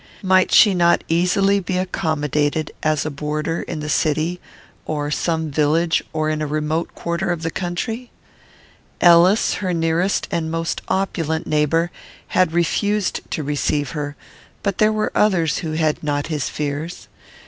[0.23, 4.39] Might she not easily be accommodated as a boarder in the city,
[4.83, 8.09] or some village, or in a remote quarter of the country?
[8.99, 11.91] Ellis, her nearest and most opulent neighbour,
[12.29, 14.15] had refused to receive her;
[14.63, 17.07] but there were others who had not his fears.